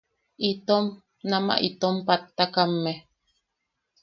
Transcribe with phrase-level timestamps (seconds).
[0.49, 0.85] Itom
[1.29, 2.93] nama itom pattakamme.